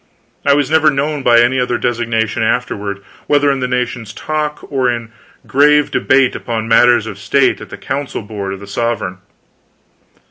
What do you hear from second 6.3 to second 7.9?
upon matters of state at the